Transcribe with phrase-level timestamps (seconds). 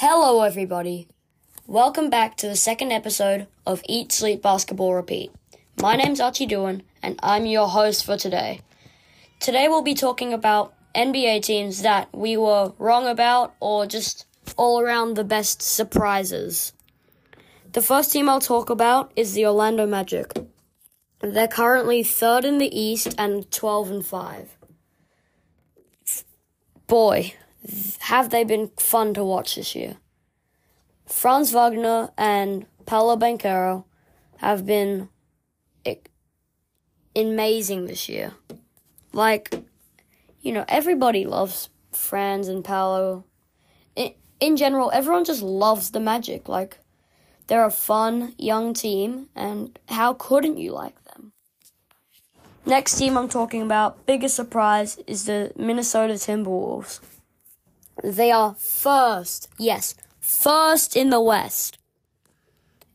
[0.00, 1.08] Hello, everybody.
[1.66, 5.32] Welcome back to the second episode of Eat, Sleep, Basketball, Repeat.
[5.82, 8.60] My name's Archie Doohan, and I'm your host for today.
[9.40, 14.24] Today, we'll be talking about NBA teams that we were wrong about or just
[14.56, 16.72] all around the best surprises.
[17.72, 20.32] The first team I'll talk about is the Orlando Magic.
[21.18, 24.56] They're currently third in the East and 12 and 5.
[26.86, 27.34] Boy,
[28.00, 29.96] have they been fun to watch this year.
[31.06, 33.84] Franz Wagner and Paolo Banchero
[34.38, 35.08] have been
[37.16, 38.32] amazing this year.
[39.12, 39.52] Like,
[40.40, 43.24] you know, everybody loves Franz and Paolo.
[43.96, 46.48] In, in general, everyone just loves the Magic.
[46.48, 46.78] Like,
[47.48, 51.32] they're a fun young team, and how couldn't you like them?
[52.66, 57.00] Next team I'm talking about, biggest surprise, is the Minnesota Timberwolves.
[58.02, 61.78] They are first, yes, first in the West.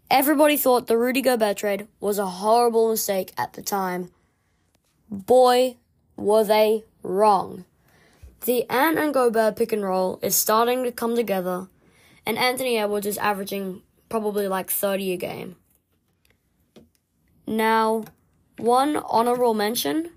[0.09, 4.11] Everybody thought the Rudy Gobert trade was a horrible mistake at the time.
[5.09, 5.77] Boy,
[6.15, 7.65] were they wrong.
[8.45, 11.67] The Ant and Gobert pick and roll is starting to come together,
[12.25, 15.55] and Anthony Edwards is averaging probably like 30 a game.
[17.47, 18.05] Now,
[18.57, 20.11] one honorable mention,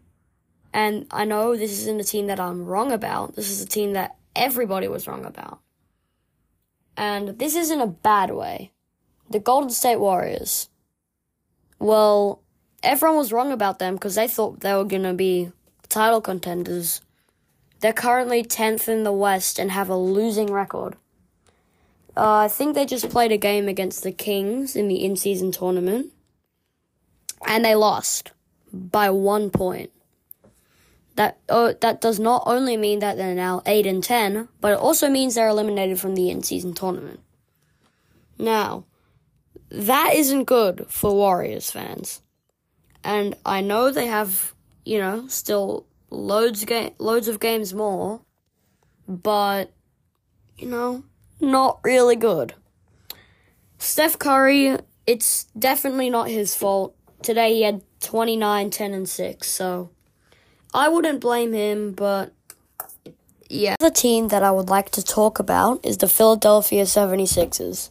[0.72, 3.92] and I know this isn't a team that I'm wrong about, this is a team
[3.94, 5.60] that everybody was wrong about.
[6.96, 8.72] And this isn't a bad way.
[9.28, 10.68] The Golden State Warriors.
[11.78, 12.42] Well,
[12.82, 15.50] everyone was wrong about them because they thought they were going to be
[15.88, 17.00] title contenders.
[17.80, 20.96] They're currently 10th in the West and have a losing record.
[22.16, 25.52] Uh, I think they just played a game against the Kings in the in season
[25.52, 26.12] tournament.
[27.46, 28.32] And they lost
[28.72, 29.90] by one point
[31.16, 34.78] that uh, that does not only mean that they're now 8 and 10, but it
[34.78, 37.20] also means they're eliminated from the in-season tournament.
[38.38, 38.84] Now,
[39.70, 42.22] that isn't good for Warriors fans.
[43.02, 44.54] And I know they have,
[44.84, 48.20] you know, still loads ga- loads of games more,
[49.08, 49.72] but
[50.58, 51.04] you know,
[51.40, 52.54] not really good.
[53.78, 56.94] Steph Curry, it's definitely not his fault.
[57.22, 59.90] Today he had 29, 10 and 6, so
[60.76, 62.32] I wouldn't blame him, but
[63.48, 63.76] yeah.
[63.80, 67.90] The team that I would like to talk about is the Philadelphia 76ers.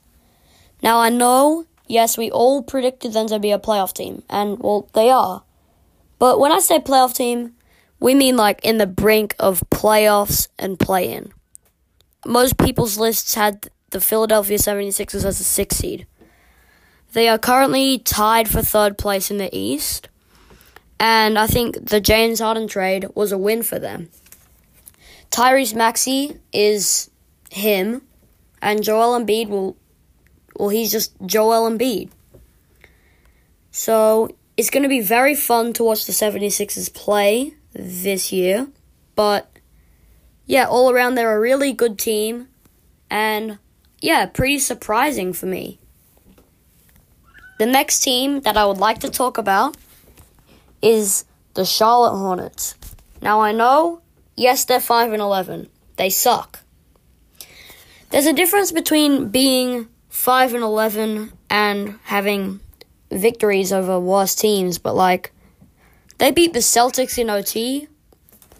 [0.83, 4.87] Now, I know, yes, we all predicted them to be a playoff team, and, well,
[4.93, 5.43] they are.
[6.19, 7.55] But when I say playoff team,
[7.99, 11.31] we mean like in the brink of playoffs and play in.
[12.23, 16.05] Most people's lists had the Philadelphia 76ers as a six seed.
[17.13, 20.09] They are currently tied for third place in the East.
[20.99, 24.09] And I think the James Harden trade was a win for them.
[25.29, 27.09] Tyrese Maxey is
[27.51, 28.01] him,
[28.61, 29.75] and Joel Embiid will,
[30.55, 32.09] well, he's just Joel Embiid.
[33.71, 38.67] So it's going to be very fun to watch the 76ers play this year.
[39.15, 39.51] But
[40.45, 42.47] yeah, all around they're a really good team,
[43.09, 43.57] and
[44.01, 45.79] yeah, pretty surprising for me.
[47.57, 49.75] The next team that I would like to talk about
[50.85, 51.25] is
[51.55, 52.75] the Charlotte Hornets.
[53.19, 54.01] Now I know,
[54.37, 55.67] yes, they're 5 and 11.
[55.97, 56.59] They suck.
[58.11, 62.59] There's a difference between being 5 and 11 and having
[63.09, 65.31] victories over worse teams, but like
[66.19, 67.87] they beat the Celtics in OT.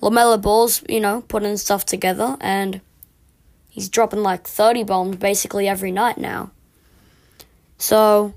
[0.02, 2.81] LaMelo Ball's, you know, putting stuff together and
[3.69, 6.52] he's dropping like 30 bombs basically every night now.
[7.78, 8.34] So,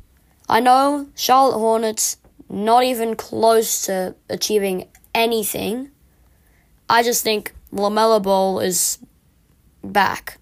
[0.48, 5.90] I know Charlotte Hornets not even close to achieving anything.
[6.88, 8.98] I just think LaMelo Ball is
[9.84, 10.38] back.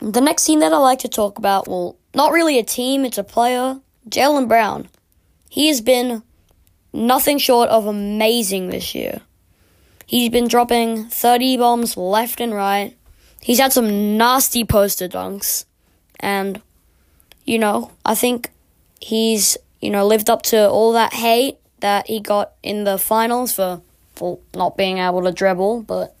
[0.00, 3.18] The next team that I like to talk about, well, not really a team, it's
[3.18, 4.88] a player, Jaylen Brown.
[5.48, 6.22] He has been
[6.92, 9.20] nothing short of amazing this year.
[10.06, 12.96] He's been dropping 30 bombs left and right.
[13.40, 15.64] He's had some nasty poster dunks.
[16.20, 16.62] And,
[17.44, 18.50] you know, I think
[19.00, 23.52] he's you know, lived up to all that hate that he got in the finals
[23.52, 23.82] for,
[24.14, 26.14] for not being able to dribble, but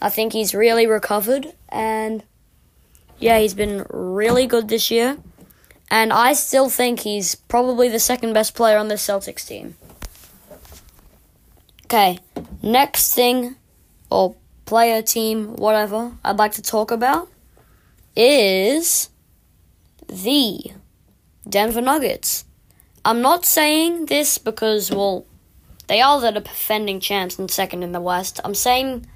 [0.00, 2.22] I think he's really recovered and
[3.18, 5.18] yeah, he's been really good this year.
[5.90, 9.76] And I still think he's probably the second best player on the Celtics team.
[11.84, 12.18] Okay,
[12.62, 13.56] next thing,
[14.10, 14.34] or
[14.64, 17.28] player, team, whatever, I'd like to talk about
[18.16, 19.10] is
[20.08, 20.72] the
[21.48, 22.44] Denver Nuggets.
[23.04, 25.26] I'm not saying this because, well,
[25.88, 28.40] they are the defending champs and second in the West.
[28.44, 29.06] I'm saying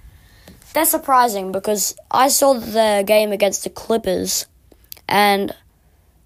[0.74, 4.46] they're surprising because I saw the game against the Clippers
[5.08, 5.54] and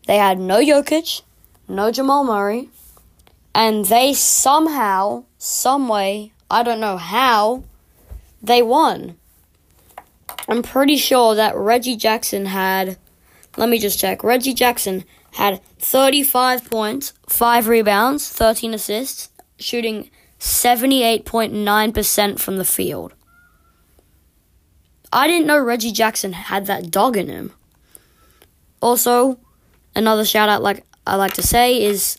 [0.07, 1.23] they had no Jokic,
[1.69, 2.71] no Jamal Murray,
[3.55, 7.65] and they somehow, some way, I don't know how,
[8.43, 9.17] they won.
[10.49, 12.97] I'm pretty sure that Reggie Jackson had,
[13.57, 14.23] let me just check.
[14.23, 23.15] Reggie Jackson had 35 points, 5 rebounds, 13 assists, shooting 78.9% from the field.
[25.13, 27.53] I didn't know Reggie Jackson had that dog in him.
[28.81, 29.39] Also,
[29.95, 32.19] another shout out like I like to say is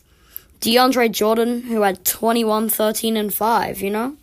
[0.60, 4.16] DeAndre Jordan who had 21, 13 and 5, you know?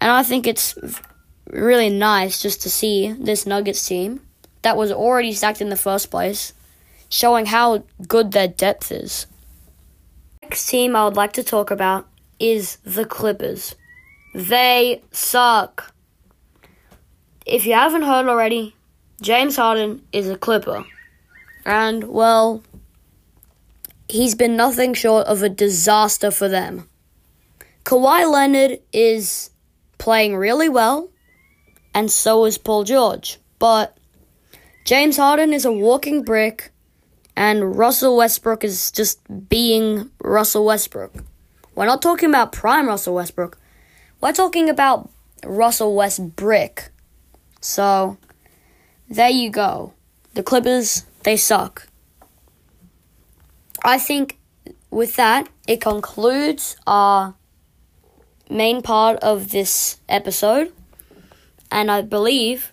[0.00, 0.76] And I think it's
[1.48, 4.20] really nice just to see this Nuggets team
[4.66, 6.52] that was already stacked in the first place
[7.08, 9.28] showing how good their depth is.
[10.42, 12.08] Next team I would like to talk about
[12.40, 13.76] is the Clippers.
[14.34, 15.94] They suck.
[17.46, 18.74] If you haven't heard already,
[19.22, 20.84] James Harden is a Clipper.
[21.64, 22.64] And, well,
[24.08, 26.88] he's been nothing short of a disaster for them.
[27.84, 29.50] Kawhi Leonard is
[29.98, 31.08] playing really well,
[31.94, 33.38] and so is Paul George.
[33.60, 33.96] But
[34.86, 36.70] James Harden is a walking brick,
[37.34, 39.18] and Russell Westbrook is just
[39.48, 41.12] being Russell Westbrook.
[41.74, 43.58] We're not talking about prime Russell Westbrook.
[44.20, 45.10] We're talking about
[45.44, 46.92] Russell Westbrook.
[47.60, 48.16] So,
[49.10, 49.92] there you go.
[50.34, 51.88] The Clippers, they suck.
[53.84, 54.38] I think
[54.92, 57.34] with that, it concludes our
[58.48, 60.72] main part of this episode.
[61.72, 62.70] And I believe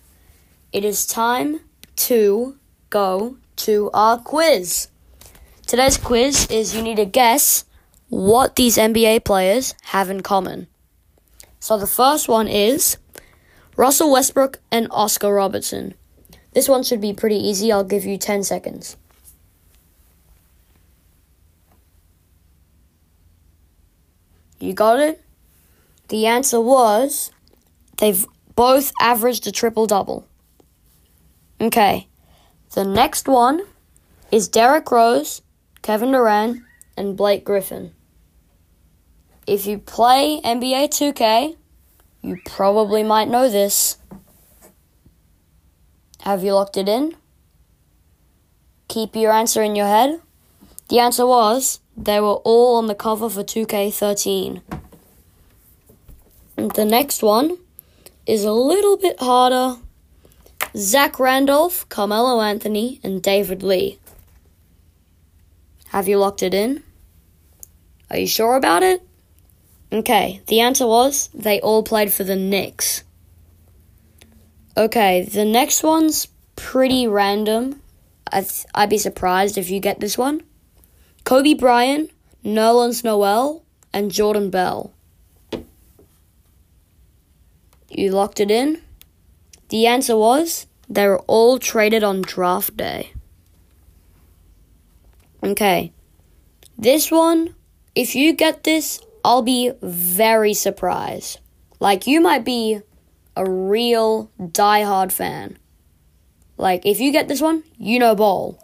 [0.72, 1.58] it is time
[1.96, 2.56] to
[2.90, 4.88] go to our quiz.
[5.66, 7.64] Today's quiz is you need to guess
[8.08, 10.66] what these NBA players have in common.
[11.58, 12.98] So the first one is
[13.76, 15.94] Russell Westbrook and Oscar Robertson.
[16.52, 17.72] This one should be pretty easy.
[17.72, 18.96] I'll give you 10 seconds.
[24.60, 25.20] You got it?
[26.08, 27.32] The answer was
[27.96, 28.24] they've
[28.54, 30.26] both averaged a triple double.
[31.64, 32.08] Okay.
[32.74, 33.62] The next one
[34.30, 35.40] is Derrick Rose,
[35.80, 36.62] Kevin Durant,
[36.94, 37.94] and Blake Griffin.
[39.46, 41.56] If you play NBA 2K,
[42.20, 43.96] you probably might know this.
[46.20, 47.16] Have you locked it in?
[48.88, 50.20] Keep your answer in your head.
[50.90, 54.60] The answer was they were all on the cover for 2K13.
[56.58, 57.56] And the next one
[58.26, 59.80] is a little bit harder.
[60.76, 63.98] Zach Randolph, Carmelo Anthony, and David Lee.
[65.88, 66.82] Have you locked it in?
[68.10, 69.00] Are you sure about it?
[69.92, 73.04] Okay, the answer was they all played for the Knicks.
[74.76, 76.26] Okay, the next one's
[76.56, 77.80] pretty random.
[78.32, 80.42] I'd, I'd be surprised if you get this one.
[81.22, 82.10] Kobe Bryant,
[82.44, 83.62] Nerlens Noel,
[83.92, 84.92] and Jordan Bell.
[87.88, 88.82] You locked it in?
[89.74, 93.12] The answer was they were all traded on draft day.
[95.42, 95.92] Okay.
[96.78, 97.56] This one,
[97.96, 101.40] if you get this, I'll be very surprised.
[101.80, 102.82] Like, you might be
[103.34, 105.58] a real die-hard fan.
[106.56, 108.60] Like, if you get this one, you know ball.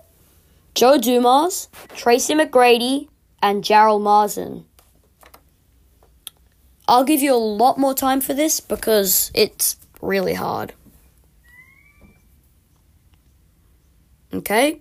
[0.76, 3.08] Joe Dumars, Tracy McGrady,
[3.42, 4.64] and Jarell Martin.
[6.86, 10.72] I'll give you a lot more time for this because it's really hard.
[14.32, 14.80] Okay?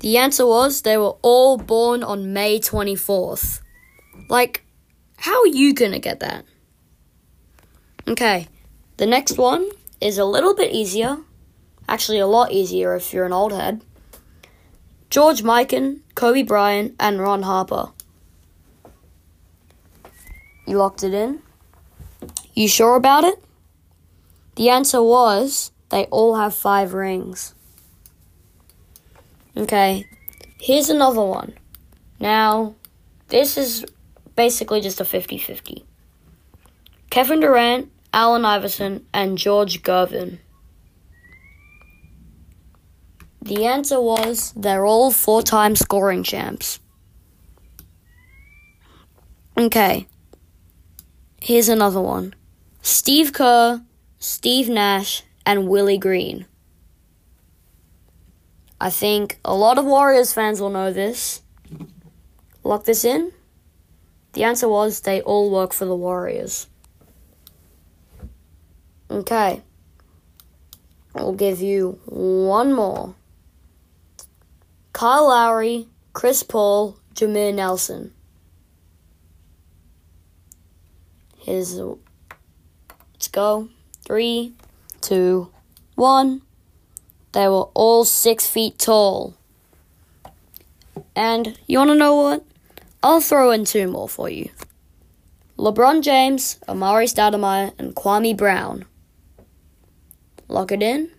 [0.00, 3.60] The answer was they were all born on May 24th.
[4.28, 4.64] Like,
[5.16, 6.44] how are you to get that?
[8.06, 8.48] Okay,
[8.96, 9.68] the next one
[10.00, 11.18] is a little bit easier.
[11.88, 13.82] Actually, a lot easier if you're an old head.
[15.10, 17.90] George Mikan, Kobe Bryant, and Ron Harper.
[20.66, 21.40] You locked it in?
[22.54, 23.42] You sure about it?
[24.56, 27.54] The answer was they all have five rings.
[29.58, 30.04] Okay,
[30.60, 31.52] here's another one.
[32.20, 32.76] Now,
[33.26, 33.84] this is
[34.36, 35.84] basically just a 50 50.
[37.10, 40.38] Kevin Durant, Allen Iverson, and George Gervin.
[43.42, 46.78] The answer was they're all four time scoring champs.
[49.56, 50.06] Okay,
[51.40, 52.32] here's another one
[52.80, 53.82] Steve Kerr,
[54.20, 56.46] Steve Nash, and Willie Green.
[58.80, 61.42] I think a lot of Warriors fans will know this.
[62.62, 63.32] Lock this in.
[64.34, 66.68] The answer was they all work for the Warriors.
[69.10, 69.62] Okay.
[71.14, 73.14] I'll give you one more.
[74.92, 78.12] Kyle Lowry, Chris Paul, Jameer Nelson.
[81.38, 83.68] Here's let's go.
[84.04, 84.54] Three,
[85.00, 85.50] two,
[85.94, 86.42] one.
[87.38, 89.36] They were all six feet tall.
[91.14, 92.44] And you wanna know what?
[93.00, 94.50] I'll throw in two more for you.
[95.56, 98.86] LeBron James, Amar'e Stoudemire, and Kwame Brown.
[100.48, 101.12] Lock it in.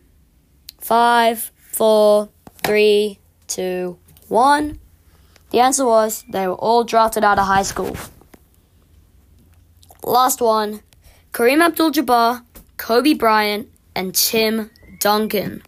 [0.82, 2.28] Five, four,
[2.66, 3.98] three, two,
[4.28, 4.78] one.
[5.52, 7.96] The answer was they were all drafted out of high school.
[10.04, 10.82] Last one
[11.32, 12.44] Kareem Abdul Jabbar,
[12.76, 15.64] Kobe Bryant, and Tim Duncan.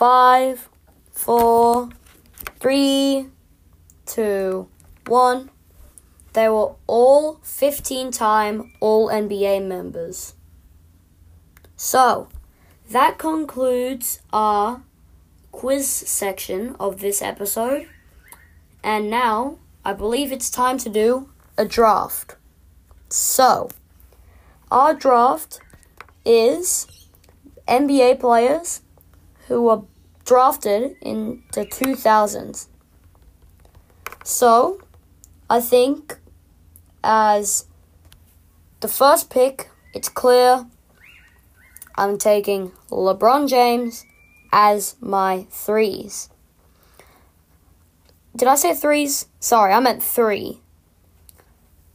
[0.00, 0.70] Five,
[1.12, 1.90] four,
[2.58, 3.26] three,
[4.06, 4.66] two,
[5.06, 5.50] one.
[6.32, 10.32] They were all 15 time All NBA members.
[11.76, 12.30] So,
[12.88, 14.80] that concludes our
[15.52, 17.86] quiz section of this episode.
[18.82, 21.28] And now, I believe it's time to do
[21.58, 22.36] a draft.
[23.10, 23.68] So,
[24.70, 25.60] our draft
[26.24, 26.86] is
[27.68, 28.80] NBA players
[29.50, 29.82] who were
[30.24, 32.68] drafted in the 2000s.
[34.22, 34.80] So,
[35.50, 36.20] I think
[37.02, 37.66] as
[38.78, 40.66] the first pick, it's clear
[41.96, 44.06] I'm taking LeBron James
[44.52, 46.30] as my threes.
[48.36, 49.26] Did I say threes?
[49.40, 50.60] Sorry, I meant three.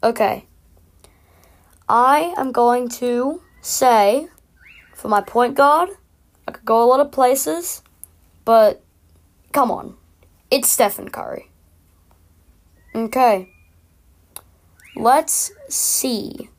[0.03, 0.45] Okay.
[1.87, 4.27] I am going to say
[4.93, 5.91] for my point guard,
[6.65, 7.81] go a lot of places,
[8.43, 8.81] but
[9.51, 9.95] come on.
[10.51, 11.49] It's Stephen Curry.
[12.93, 13.49] Okay.
[14.95, 16.49] Let's see.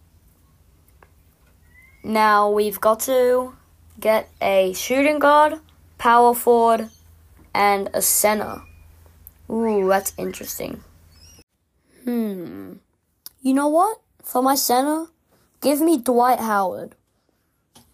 [2.04, 3.56] Now we've got to
[3.98, 5.54] get a shooting guard,
[5.98, 6.90] power forward,
[7.54, 8.62] and a center.
[9.50, 10.82] Ooh, that's interesting.
[12.04, 12.74] Hmm.
[13.40, 14.00] You know what?
[14.22, 15.06] For my center,
[15.60, 16.94] give me Dwight Howard.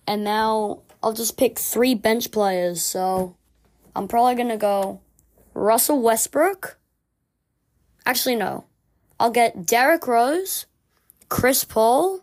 [0.07, 3.37] And now I'll just pick three bench players, so
[3.95, 5.01] I'm probably gonna go
[5.55, 6.79] Russell Westbrook.
[8.07, 8.65] Actually, no.
[9.19, 10.67] I'll get Derrick Rose,
[11.29, 12.21] Chris Paul,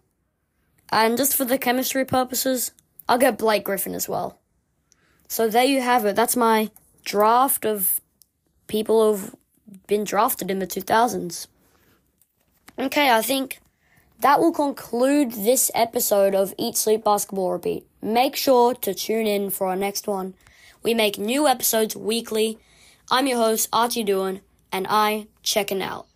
[0.91, 2.71] and just for the chemistry purposes,
[3.07, 4.39] I'll get Blake Griffin as well.
[5.27, 6.15] So there you have it.
[6.15, 6.71] That's my
[7.05, 8.01] draft of
[8.67, 9.36] people who've
[9.88, 11.48] been drafted in the 2000s.
[12.77, 13.59] Okay, I think
[14.21, 17.86] that will conclude this episode of Eat Sleep Basketball Repeat.
[18.01, 20.34] Make sure to tune in for our next one.
[20.82, 22.58] We make new episodes weekly.
[23.12, 24.39] I'm your host, Archie Doohan,
[24.72, 26.08] and I checking out.